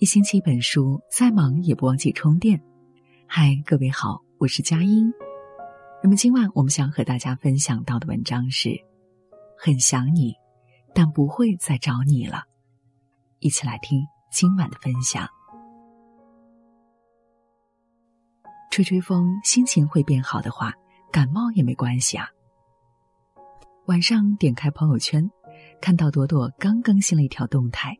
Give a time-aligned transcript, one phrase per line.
[0.00, 2.58] 一星期一本书，再忙也不忘记充电。
[3.26, 5.12] 嗨，各位好，我是佳音。
[6.02, 8.70] 那么今晚我们想和大家分享到的文章是：
[9.58, 10.32] 很想你，
[10.94, 12.44] 但不会再找你了。
[13.40, 14.00] 一起来听
[14.32, 15.28] 今晚的分享。
[18.70, 20.72] 吹吹风，心情会变好的话，
[21.12, 22.26] 感冒也没关系啊。
[23.84, 25.30] 晚上点开朋友圈，
[25.78, 27.94] 看到朵朵刚更新了一条动态。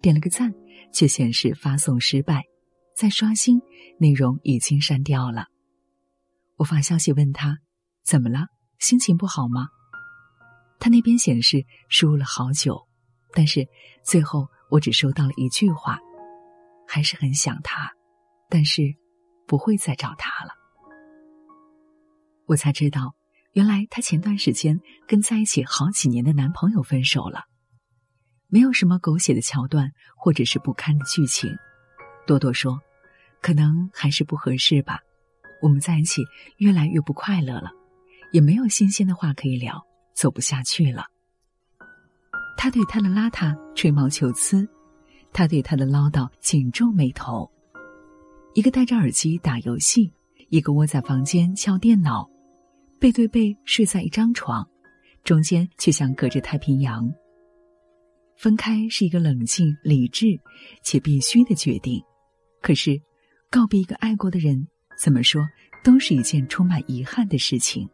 [0.00, 0.52] 点了个赞，
[0.92, 2.44] 却显示发送失败。
[2.94, 3.60] 再刷新，
[3.98, 5.46] 内容已经删掉了。
[6.56, 7.58] 我发消息问他
[8.04, 8.48] ：“怎么了？
[8.78, 9.68] 心情不好吗？”
[10.78, 12.86] 他那边显示输了好久，
[13.32, 13.66] 但是
[14.04, 15.98] 最后我只收到了一句话
[16.86, 17.90] ：“还是很想他，
[18.48, 18.82] 但是
[19.46, 20.52] 不会再找他了。”
[22.46, 23.14] 我才知道，
[23.52, 27.44] 原来他前段时间跟在一起好几年的男朋友分手了。
[28.50, 31.50] 没有什么狗血的桥段，或者是不堪的剧情。
[32.26, 32.78] 多多说
[33.40, 35.00] ：“可能还是不合适吧，
[35.62, 36.22] 我们在一起
[36.58, 37.70] 越来越不快乐了，
[38.32, 39.82] 也没有新鲜的话可以聊，
[40.14, 41.06] 走不下去了。”
[42.58, 44.68] 他对他的邋遢吹毛求疵，
[45.32, 47.50] 他对他的唠叨紧皱眉头。
[48.54, 50.12] 一个戴着耳机打游戏，
[50.48, 52.28] 一个窝在房间敲电脑，
[52.98, 54.68] 背对背睡在一张床，
[55.24, 57.10] 中间却像隔着太平洋。
[58.40, 60.24] 分开是一个冷静、理智
[60.82, 62.02] 且必须的决定，
[62.62, 62.98] 可是，
[63.50, 64.66] 告别一个爱过的人，
[64.98, 65.46] 怎么说
[65.84, 67.86] 都是一件充满遗憾的事情。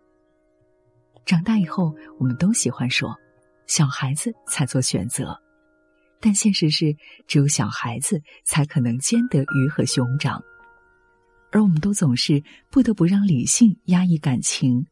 [1.25, 3.13] 长大以后，我们都喜欢说
[3.67, 5.37] “小孩子才做选择”，
[6.23, 10.41] 但现实是，只有小孩子才可能兼得鱼和熊掌，
[11.51, 14.87] 而我们都总是不得不让理性压抑感情，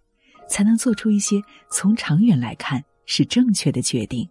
[0.48, 4.28] 才能做出一些从长远来看是正确的决定。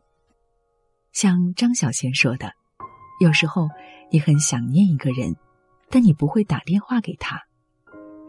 [1.24, 2.52] 像张小娴说的
[3.22, 3.70] ：“有时候
[4.12, 5.34] 你很想念一个人，
[5.90, 7.42] 但你不会打电话给他。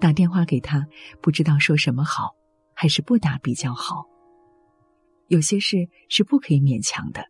[0.01, 0.87] 打电话给他，
[1.21, 2.37] 不知道说什么好，
[2.73, 4.07] 还是不打比较好。
[5.27, 7.25] 有些事是不可以勉强的，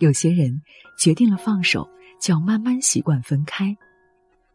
[0.00, 0.60] 有些人
[0.98, 1.88] 决定了放手，
[2.20, 3.74] 就要慢慢习惯分开。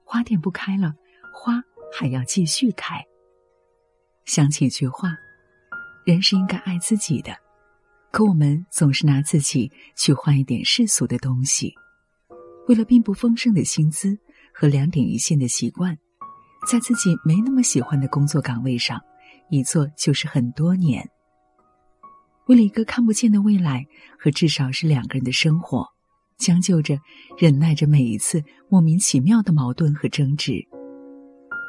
[0.03, 0.93] 花店不开了，
[1.33, 1.59] 花
[1.91, 3.03] 还要继续开。
[4.25, 5.09] 想起一句话：
[6.05, 7.35] 人是应该爱自己的。”
[8.11, 11.73] 可我们总是拿自己去换一点世俗的东西，
[12.67, 14.17] 为了并不丰盛的薪资
[14.53, 15.95] 和两点一线的习惯，
[16.67, 18.99] 在自己没那么喜欢的工作岗位上
[19.49, 21.07] 一做就是很多年。
[22.47, 23.85] 为了一个看不见的未来
[24.17, 25.87] 和至少是两个人的生活，
[26.39, 26.97] 将就着
[27.37, 30.53] 忍耐着每一次莫名其妙的矛盾和争执。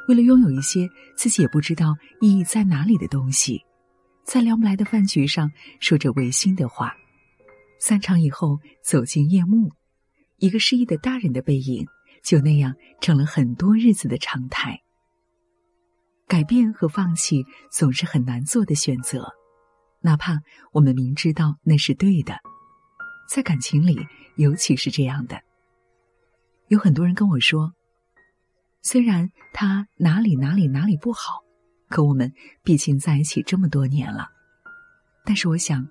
[0.09, 3.61] 为了拥有一些自己也不知道意义在哪里的东西。
[4.25, 5.51] 在聊不来的饭局上
[5.81, 6.95] 说着违心的话，
[7.79, 9.73] 散场以后走进夜幕，
[10.37, 11.87] 一个失意的大人的背影
[12.23, 14.81] 就那样成了很多日子的常态。
[16.29, 19.33] 改变和放弃总是很难做的选择，
[20.01, 20.41] 哪怕
[20.73, 22.39] 我们明知道那是对的，
[23.29, 25.41] 在感情里尤其是这样的。
[26.69, 27.73] 有很多人跟我说，
[28.81, 31.43] 虽然他哪里哪里哪里不好。
[31.91, 34.29] 可我们毕竟在一起这么多年了，
[35.25, 35.87] 但是我想，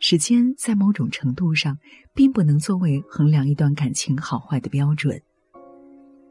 [0.00, 1.78] 时间在某种程度上
[2.14, 5.20] 并不能作为衡量一段感情好坏的标准。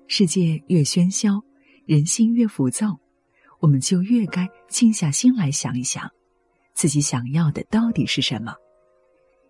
[0.08, 1.44] 世界越喧嚣，
[1.86, 3.00] 人心越浮躁，
[3.60, 6.10] 我们就越该静下心来想一想，
[6.74, 8.56] 自己想要的到底是什么，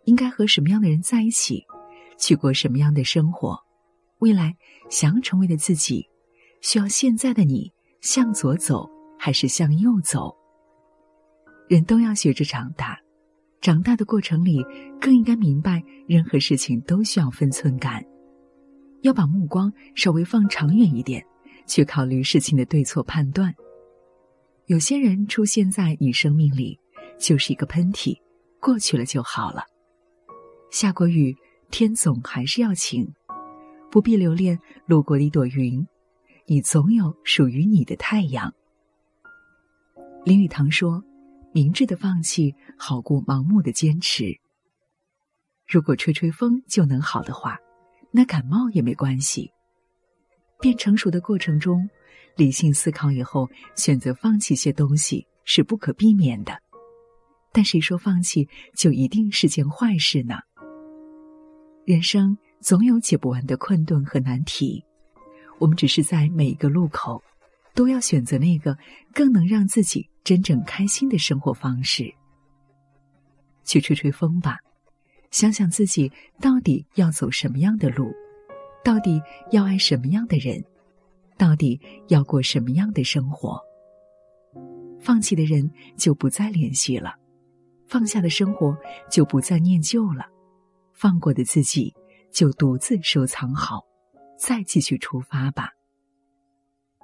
[0.03, 1.63] 应该和什么样的人在一起，
[2.19, 3.57] 去过什么样的生活，
[4.19, 4.57] 未来
[4.89, 6.05] 想要成为的自己，
[6.59, 8.89] 需要现在的你向左走。
[9.23, 10.35] 还是向右走。
[11.69, 12.99] 人都要学着长大，
[13.61, 14.61] 长大的过程里，
[14.99, 18.03] 更应该明白，任何事情都需要分寸感，
[19.01, 21.23] 要把目光稍微放长远一点，
[21.65, 23.55] 去考虑事情的对错判断。
[24.65, 26.77] 有些人出现在你生命里，
[27.17, 28.17] 就是一个喷嚏，
[28.59, 29.63] 过去了就好了。
[30.69, 31.33] 下过雨，
[31.71, 33.07] 天总还是要晴，
[33.89, 35.87] 不必留恋路过的一朵云，
[36.45, 38.53] 你总有属于你的太阳。
[40.25, 41.03] 林语堂说
[41.51, 44.33] ：“明智的放弃好过盲目的坚持。
[45.67, 47.57] 如果吹吹风就能好的话，
[48.09, 49.51] 那感冒也没关系。
[50.61, 51.89] 变成熟的过程中，
[52.37, 56.57] 理性思考以后选择放弃些东西是不可避免的。
[57.51, 58.47] 但谁说放弃
[58.77, 60.35] 就一定是件坏事呢？
[61.85, 64.85] 人生总有解不完的困顿和难题，
[65.59, 67.21] 我们只是在每一个路口。”
[67.75, 68.77] 都要选择那个
[69.15, 72.13] 更能让自己真正开心的生活方式。
[73.63, 74.59] 去吹吹风吧，
[75.31, 78.11] 想想自己到底要走什么样的路，
[78.83, 79.21] 到底
[79.51, 80.63] 要爱什么样的人？
[81.37, 81.79] 到底
[82.09, 83.59] 要过什么样的生活？
[84.99, 87.15] 放弃的人就不再联系了，
[87.87, 88.77] 放下的生活
[89.09, 90.25] 就不再念旧了，
[90.93, 91.93] 放过的自己
[92.31, 93.83] 就独自收藏好，
[94.37, 95.69] 再继续出发吧。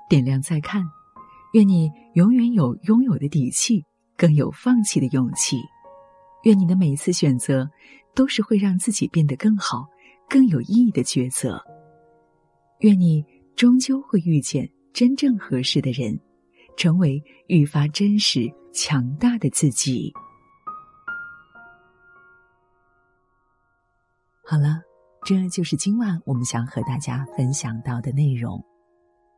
[0.07, 0.83] 点亮再看，
[1.53, 3.83] 愿你永远有拥有的底气，
[4.17, 5.57] 更有放弃的勇气。
[6.43, 7.69] 愿你的每一次选择，
[8.15, 9.87] 都是会让自己变得更好、
[10.29, 11.63] 更有意义的抉择。
[12.79, 13.25] 愿你
[13.55, 16.19] 终究会遇见真正合适的人。
[16.77, 20.13] 成为愈发真实、强大的自己。
[24.45, 24.79] 好了，
[25.25, 28.63] 这就是今晚我们想和大家分享到的内容。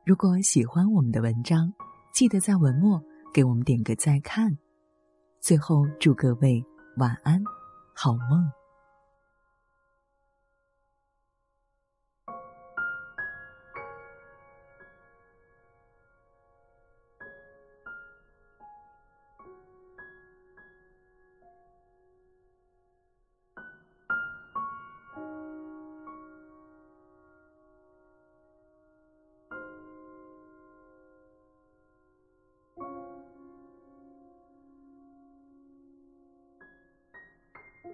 [0.05, 1.73] 如果喜欢我们的文章，
[2.13, 3.01] 记得在文末
[3.33, 4.57] 给我们点个再看。
[5.39, 6.63] 最后，祝各位
[6.97, 7.41] 晚安，
[7.93, 8.60] 好梦。